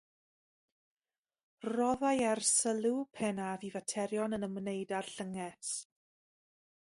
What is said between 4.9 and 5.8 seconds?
â'r llynges.